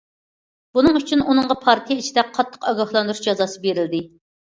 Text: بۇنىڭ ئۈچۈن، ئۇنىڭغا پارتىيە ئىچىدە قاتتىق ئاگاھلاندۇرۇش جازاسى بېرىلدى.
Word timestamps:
بۇنىڭ 0.77 0.97
ئۈچۈن، 1.01 1.21
ئۇنىڭغا 1.27 1.59
پارتىيە 1.67 2.01
ئىچىدە 2.05 2.25
قاتتىق 2.41 2.69
ئاگاھلاندۇرۇش 2.73 3.25
جازاسى 3.31 3.67
بېرىلدى. 3.71 4.07